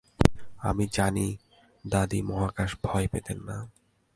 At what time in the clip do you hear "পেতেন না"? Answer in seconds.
3.07-3.57